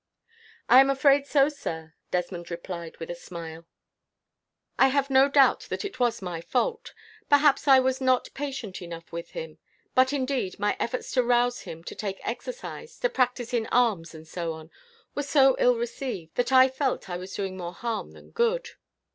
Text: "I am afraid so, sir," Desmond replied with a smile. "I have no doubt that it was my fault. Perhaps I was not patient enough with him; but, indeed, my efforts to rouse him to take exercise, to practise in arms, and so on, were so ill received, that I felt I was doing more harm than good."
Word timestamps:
"I 0.67 0.79
am 0.79 0.89
afraid 0.89 1.27
so, 1.27 1.47
sir," 1.47 1.93
Desmond 2.09 2.49
replied 2.49 2.97
with 2.97 3.11
a 3.11 3.15
smile. 3.15 3.67
"I 4.79 4.87
have 4.87 5.11
no 5.11 5.29
doubt 5.29 5.67
that 5.69 5.85
it 5.85 5.99
was 5.99 6.23
my 6.23 6.41
fault. 6.41 6.95
Perhaps 7.29 7.67
I 7.67 7.79
was 7.79 8.01
not 8.01 8.33
patient 8.33 8.81
enough 8.81 9.11
with 9.11 9.33
him; 9.33 9.59
but, 9.93 10.11
indeed, 10.11 10.57
my 10.57 10.75
efforts 10.79 11.11
to 11.11 11.23
rouse 11.23 11.59
him 11.69 11.83
to 11.83 11.93
take 11.93 12.19
exercise, 12.27 12.97
to 13.01 13.09
practise 13.09 13.53
in 13.53 13.67
arms, 13.67 14.15
and 14.15 14.27
so 14.27 14.53
on, 14.53 14.71
were 15.13 15.21
so 15.21 15.55
ill 15.59 15.75
received, 15.75 16.33
that 16.33 16.51
I 16.51 16.67
felt 16.67 17.07
I 17.07 17.17
was 17.17 17.35
doing 17.35 17.55
more 17.55 17.73
harm 17.75 18.13
than 18.13 18.31
good." 18.31 18.69